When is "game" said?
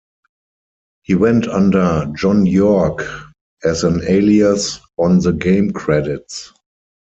5.31-5.69